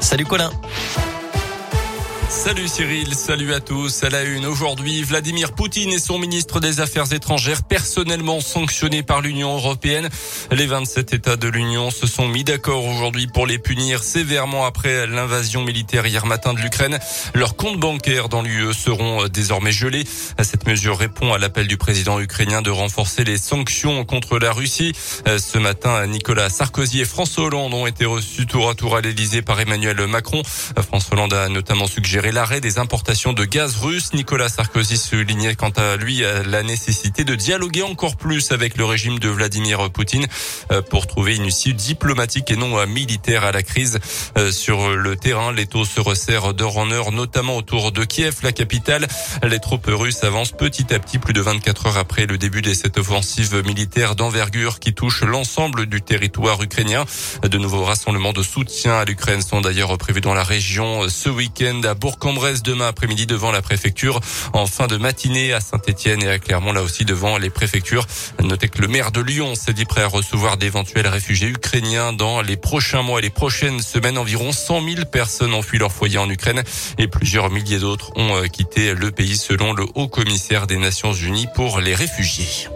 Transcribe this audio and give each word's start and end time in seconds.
Salut 0.00 0.28
Colin. 0.28 0.50
Salut 2.28 2.66
Cyril, 2.66 3.14
salut 3.14 3.54
à 3.54 3.60
tous. 3.60 4.02
À 4.02 4.08
la 4.08 4.24
une 4.24 4.46
aujourd'hui, 4.46 5.04
Vladimir 5.04 5.52
Poutine 5.52 5.92
et 5.92 6.00
son 6.00 6.18
ministre 6.18 6.58
des 6.58 6.80
Affaires 6.80 7.12
étrangères 7.12 7.62
personnellement 7.62 8.40
sanctionnés 8.40 9.04
par 9.04 9.20
l'Union 9.20 9.54
européenne. 9.54 10.08
Les 10.50 10.66
27 10.66 11.12
États 11.12 11.36
de 11.36 11.46
l'Union 11.46 11.92
se 11.92 12.08
sont 12.08 12.26
mis 12.26 12.42
d'accord 12.42 12.84
aujourd'hui 12.84 13.28
pour 13.28 13.46
les 13.46 13.58
punir 13.58 14.02
sévèrement 14.02 14.66
après 14.66 15.06
l'invasion 15.06 15.62
militaire 15.62 16.04
hier 16.06 16.26
matin 16.26 16.52
de 16.52 16.58
l'Ukraine. 16.58 16.98
Leurs 17.34 17.54
comptes 17.54 17.78
bancaires 17.78 18.28
dans 18.28 18.42
l'UE 18.42 18.74
seront 18.74 19.28
désormais 19.28 19.72
gelés. 19.72 20.04
Cette 20.42 20.66
mesure 20.66 20.98
répond 20.98 21.32
à 21.32 21.38
l'appel 21.38 21.68
du 21.68 21.76
président 21.76 22.18
ukrainien 22.18 22.60
de 22.60 22.70
renforcer 22.70 23.22
les 23.22 23.38
sanctions 23.38 24.04
contre 24.04 24.38
la 24.40 24.52
Russie. 24.52 24.92
Ce 25.26 25.58
matin, 25.58 26.04
Nicolas 26.08 26.50
Sarkozy 26.50 27.00
et 27.00 27.04
François 27.04 27.44
Hollande 27.44 27.74
ont 27.74 27.86
été 27.86 28.04
reçus 28.04 28.46
tour 28.46 28.68
à 28.68 28.74
tour 28.74 28.96
à 28.96 29.00
l'Elysée 29.00 29.42
par 29.42 29.60
Emmanuel 29.60 30.06
Macron. 30.08 30.42
François 30.44 31.14
Hollande 31.14 31.34
a 31.34 31.48
notamment 31.48 31.86
suggéré 31.86 32.15
l'arrêt 32.20 32.60
des 32.60 32.78
importations 32.78 33.32
de 33.32 33.44
gaz 33.44 33.76
russe. 33.76 34.12
Nicolas 34.12 34.48
Sarkozy 34.48 34.96
soulignait 34.96 35.54
quant 35.54 35.70
à 35.70 35.96
lui 35.96 36.22
la 36.46 36.62
nécessité 36.62 37.24
de 37.24 37.34
dialoguer 37.34 37.82
encore 37.82 38.16
plus 38.16 38.52
avec 38.52 38.76
le 38.76 38.84
régime 38.84 39.18
de 39.18 39.28
Vladimir 39.28 39.90
Poutine 39.90 40.26
euh, 40.72 40.82
pour 40.82 41.06
trouver 41.06 41.36
une 41.36 41.46
issue 41.46 41.74
diplomatique 41.74 42.50
et 42.50 42.56
non 42.56 42.78
euh, 42.78 42.86
militaire 42.86 43.44
à 43.44 43.52
la 43.52 43.62
crise. 43.62 43.98
Euh, 44.36 44.50
sur 44.50 44.90
le 44.90 45.16
terrain, 45.16 45.52
les 45.52 45.66
taux 45.66 45.84
se 45.84 46.00
resserrent 46.00 46.54
d'heure 46.54 46.78
en 46.78 46.90
heure, 46.90 47.12
notamment 47.12 47.56
autour 47.56 47.92
de 47.92 48.04
Kiev, 48.04 48.36
la 48.42 48.52
capitale. 48.52 49.06
Les 49.42 49.58
troupes 49.58 49.86
russes 49.88 50.24
avancent 50.24 50.52
petit 50.52 50.92
à 50.94 50.98
petit, 50.98 51.18
plus 51.18 51.32
de 51.32 51.40
24 51.40 51.86
heures 51.86 51.98
après 51.98 52.26
le 52.26 52.38
début 52.38 52.62
de 52.62 52.72
cette 52.74 52.98
offensive 52.98 53.62
militaire 53.64 54.16
d'envergure 54.16 54.80
qui 54.80 54.94
touche 54.94 55.22
l'ensemble 55.22 55.86
du 55.86 56.02
territoire 56.02 56.62
ukrainien. 56.62 57.04
De 57.42 57.58
nouveaux 57.58 57.84
rassemblements 57.84 58.32
de 58.32 58.42
soutien 58.42 58.94
à 58.94 59.04
l'Ukraine 59.04 59.42
sont 59.42 59.60
d'ailleurs 59.60 59.96
prévus 59.98 60.20
dans 60.20 60.34
la 60.34 60.44
région 60.44 61.08
ce 61.08 61.28
week-end 61.28 61.80
à 61.84 61.94
Bourg 62.06 62.20
Cambresse 62.20 62.62
demain 62.62 62.86
après-midi 62.86 63.26
devant 63.26 63.50
la 63.50 63.62
préfecture. 63.62 64.20
En 64.52 64.68
fin 64.68 64.86
de 64.86 64.96
matinée 64.96 65.52
à 65.52 65.58
Saint-Etienne 65.58 66.22
et 66.22 66.28
à 66.28 66.38
Clermont, 66.38 66.70
là 66.70 66.84
aussi 66.84 67.04
devant 67.04 67.36
les 67.36 67.50
préfectures. 67.50 68.06
Notez 68.40 68.68
que 68.68 68.80
le 68.80 68.86
maire 68.86 69.10
de 69.10 69.20
Lyon 69.20 69.56
s'est 69.56 69.72
dit 69.72 69.86
prêt 69.86 70.02
à 70.02 70.06
recevoir 70.06 70.56
d'éventuels 70.56 71.08
réfugiés 71.08 71.48
ukrainiens 71.48 72.12
dans 72.12 72.42
les 72.42 72.56
prochains 72.56 73.02
mois 73.02 73.18
et 73.18 73.22
les 73.22 73.30
prochaines 73.30 73.80
semaines. 73.80 74.18
Environ 74.18 74.52
100 74.52 74.88
000 74.88 75.06
personnes 75.10 75.52
ont 75.52 75.62
fui 75.62 75.78
leur 75.78 75.90
foyer 75.90 76.18
en 76.18 76.30
Ukraine 76.30 76.62
et 76.96 77.08
plusieurs 77.08 77.50
milliers 77.50 77.80
d'autres 77.80 78.12
ont 78.14 78.36
euh, 78.36 78.46
quitté 78.46 78.94
le 78.94 79.10
pays 79.10 79.36
selon 79.36 79.72
le 79.72 79.84
haut 79.96 80.06
commissaire 80.06 80.68
des 80.68 80.76
Nations 80.76 81.12
Unies 81.12 81.48
pour 81.56 81.80
les 81.80 81.96
réfugiés. 81.96 82.68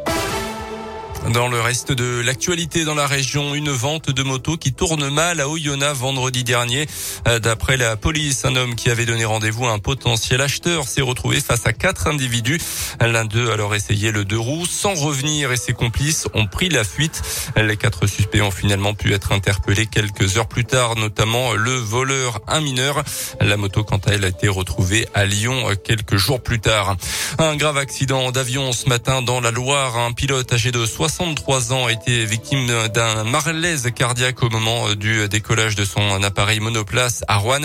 Dans 1.32 1.46
le 1.46 1.60
reste 1.60 1.92
de 1.92 2.20
l'actualité 2.20 2.84
dans 2.84 2.96
la 2.96 3.06
région, 3.06 3.54
une 3.54 3.70
vente 3.70 4.10
de 4.10 4.22
motos 4.24 4.56
qui 4.56 4.72
tourne 4.72 5.08
mal 5.10 5.40
à 5.40 5.48
Oyonnax 5.48 5.96
vendredi 5.96 6.42
dernier. 6.42 6.88
Euh, 7.28 7.38
d'après 7.38 7.76
la 7.76 7.96
police, 7.96 8.44
un 8.44 8.56
homme 8.56 8.74
qui 8.74 8.90
avait 8.90 9.06
donné 9.06 9.24
rendez-vous 9.24 9.66
à 9.66 9.70
un 9.70 9.78
potentiel 9.78 10.40
acheteur 10.40 10.88
s'est 10.88 11.02
retrouvé 11.02 11.40
face 11.40 11.66
à 11.66 11.72
quatre 11.72 12.08
individus. 12.08 12.58
L'un 13.00 13.26
d'eux 13.26 13.50
a 13.50 13.52
alors 13.52 13.76
essayé 13.76 14.10
le 14.10 14.24
deux 14.24 14.38
roues 14.38 14.66
sans 14.66 14.94
revenir 14.94 15.52
et 15.52 15.56
ses 15.56 15.72
complices 15.72 16.26
ont 16.34 16.46
pris 16.46 16.68
la 16.68 16.82
fuite. 16.82 17.22
Les 17.56 17.76
quatre 17.76 18.08
suspects 18.08 18.42
ont 18.42 18.50
finalement 18.50 18.94
pu 18.94 19.12
être 19.14 19.30
interpellés 19.30 19.86
quelques 19.86 20.36
heures 20.36 20.48
plus 20.48 20.64
tard, 20.64 20.96
notamment 20.96 21.52
le 21.52 21.74
voleur, 21.74 22.40
un 22.48 22.60
mineur. 22.60 23.04
La 23.40 23.56
moto, 23.56 23.84
quant 23.84 23.98
à 23.98 24.14
elle, 24.14 24.24
a 24.24 24.28
été 24.28 24.48
retrouvée 24.48 25.06
à 25.14 25.26
Lyon 25.26 25.68
quelques 25.84 26.16
jours 26.16 26.42
plus 26.42 26.58
tard. 26.58 26.96
Un 27.38 27.54
grave 27.54 27.76
accident 27.76 28.32
d'avion 28.32 28.72
ce 28.72 28.88
matin 28.88 29.22
dans 29.22 29.40
la 29.40 29.52
Loire. 29.52 29.96
Un 29.96 30.12
pilote 30.12 30.52
âgé 30.52 30.72
de 30.72 30.84
60 30.84 31.19
63 31.20 31.74
ans 31.74 31.84
a 31.84 31.92
été 31.92 32.24
victime 32.24 32.66
d'un 32.94 33.24
malaise 33.24 33.90
cardiaque 33.94 34.42
au 34.42 34.48
moment 34.48 34.94
du 34.94 35.28
décollage 35.28 35.74
de 35.74 35.84
son 35.84 36.22
appareil 36.22 36.60
monoplace 36.60 37.24
à 37.28 37.36
Rouen. 37.36 37.60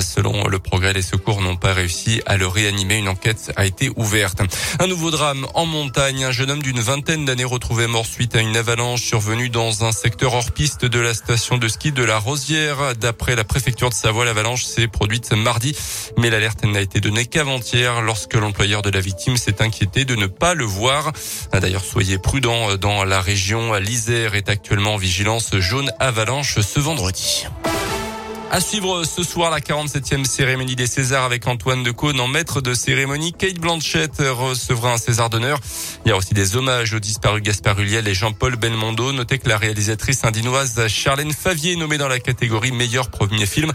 Selon 0.00 0.48
le 0.48 0.58
progrès, 0.58 0.94
les 0.94 1.02
secours 1.02 1.42
n'ont 1.42 1.56
pas 1.56 1.74
réussi 1.74 2.22
à 2.24 2.38
le 2.38 2.46
réanimer. 2.46 2.96
Une 2.96 3.10
enquête 3.10 3.52
a 3.56 3.66
été 3.66 3.90
ouverte. 3.96 4.40
Un 4.78 4.86
nouveau 4.86 5.10
drame 5.10 5.46
en 5.52 5.66
montagne. 5.66 6.24
Un 6.24 6.30
jeune 6.30 6.50
homme 6.50 6.62
d'une 6.62 6.80
vingtaine 6.80 7.26
d'années 7.26 7.44
retrouvé 7.44 7.86
mort 7.86 8.06
suite 8.06 8.36
à 8.36 8.40
une 8.40 8.56
avalanche 8.56 9.02
survenue 9.02 9.50
dans 9.50 9.84
un 9.84 9.92
secteur 9.92 10.32
hors 10.32 10.52
piste 10.52 10.86
de 10.86 10.98
la 10.98 11.12
station 11.12 11.58
de 11.58 11.68
ski 11.68 11.92
de 11.92 12.04
la 12.04 12.16
Rosière. 12.16 12.96
D'après 12.96 13.36
la 13.36 13.44
préfecture 13.44 13.90
de 13.90 13.94
Savoie, 13.94 14.24
l'avalanche 14.24 14.64
s'est 14.64 14.88
produite 14.88 15.30
mardi, 15.32 15.76
mais 16.16 16.30
l'alerte 16.30 16.64
n'a 16.64 16.80
été 16.80 17.00
donnée 17.00 17.26
qu'avant-hier 17.26 18.00
lorsque 18.00 18.32
l'employeur 18.32 18.80
de 18.80 18.88
la 18.88 19.00
victime 19.00 19.36
s'est 19.36 19.60
inquiété 19.60 20.06
de 20.06 20.16
ne 20.16 20.26
pas 20.26 20.54
le 20.54 20.64
voir. 20.64 21.12
D'ailleurs, 21.52 21.84
soyez 21.84 22.16
prudents 22.16 22.76
dans 22.76 22.93
la 23.02 23.20
région. 23.20 23.74
L'Isère 23.74 24.36
est 24.36 24.48
actuellement 24.48 24.94
en 24.94 24.96
vigilance 24.96 25.56
jaune 25.56 25.90
avalanche 25.98 26.60
ce 26.60 26.78
vendredi. 26.78 27.46
À 28.54 28.60
suivre 28.60 29.02
ce 29.02 29.24
soir 29.24 29.50
la 29.50 29.58
47e 29.58 30.24
cérémonie 30.24 30.76
des 30.76 30.86
Césars 30.86 31.24
avec 31.24 31.44
Antoine 31.48 31.82
de 31.82 31.90
Caunes 31.90 32.20
en 32.20 32.28
maître 32.28 32.60
de 32.60 32.72
cérémonie. 32.72 33.32
Kate 33.32 33.58
Blanchett 33.58 34.12
recevra 34.18 34.92
un 34.92 34.96
César 34.96 35.28
d'honneur. 35.28 35.58
Il 36.06 36.10
y 36.10 36.12
a 36.12 36.16
aussi 36.16 36.34
des 36.34 36.54
hommages 36.54 36.94
aux 36.94 37.00
disparus 37.00 37.42
Gaspard 37.42 37.80
Ulliel 37.80 38.06
et 38.06 38.14
Jean-Paul 38.14 38.54
Belmondo. 38.54 39.10
Notez 39.10 39.38
que 39.38 39.48
la 39.48 39.58
réalisatrice 39.58 40.22
indinoise 40.22 40.86
Charlène 40.86 41.32
Favier 41.32 41.74
nommée 41.74 41.98
dans 41.98 42.06
la 42.06 42.20
catégorie 42.20 42.70
meilleur 42.70 43.10
premier 43.10 43.44
film 43.44 43.72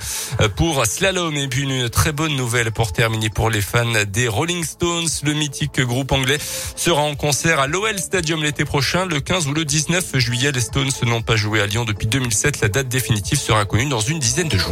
pour 0.55 0.85
Slalom. 0.85 1.35
Et 1.35 1.49
puis 1.49 1.63
une 1.63 1.89
très 1.89 2.13
bonne 2.13 2.37
nouvelle 2.37 2.71
pour 2.71 2.93
terminer 2.93 3.29
pour 3.29 3.49
les 3.49 3.61
fans 3.61 4.05
des 4.07 4.29
Rolling 4.29 4.63
Stones. 4.63 5.09
Le 5.23 5.33
mythique 5.33 5.81
groupe 5.81 6.13
anglais 6.13 6.37
sera 6.77 7.01
en 7.01 7.15
concert 7.15 7.59
à 7.59 7.67
l'OL 7.67 7.99
Stadium 7.99 8.41
l'été 8.41 8.63
prochain, 8.63 9.05
le 9.05 9.19
15 9.19 9.47
ou 9.47 9.53
le 9.53 9.65
19 9.65 10.17
juillet. 10.19 10.53
Les 10.53 10.61
Stones 10.61 10.91
n'ont 11.03 11.21
pas 11.21 11.35
joué 11.35 11.59
à 11.59 11.67
Lyon 11.67 11.83
depuis 11.83 12.07
2007. 12.07 12.61
La 12.61 12.69
date 12.69 12.87
définitive 12.87 13.39
sera 13.39 13.65
connue 13.65 13.89
dans 13.89 13.99
une 13.99 14.19
dizaine 14.19 14.47
de 14.47 14.57
jours. 14.57 14.68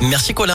Merci 0.00 0.32
Colin. 0.34 0.46